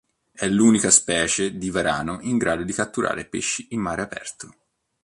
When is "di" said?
1.59-1.69, 2.63-2.73